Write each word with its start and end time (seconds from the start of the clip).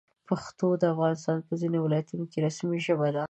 پښتو 0.27 0.67
د 0.81 0.83
افغانستان 0.93 1.37
په 1.47 1.53
ځینو 1.61 1.77
ولایتونو 1.81 2.23
کې 2.31 2.37
رسمي 2.45 2.79
ژبه 2.85 3.07
ده. 3.15 3.19